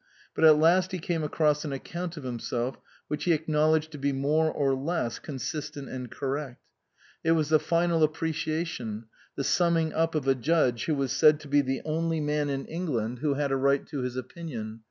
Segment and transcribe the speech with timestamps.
[0.33, 2.75] But at last he came across an account of himself
[3.07, 6.59] which he acknowledged to be more or less consistent and correct.
[7.23, 11.47] It was the final appreciation, the summing up of a judge who was said to
[11.47, 14.15] be the only man in England who 146 OUTWARD BOUND had a right to his
[14.15, 14.79] opinion.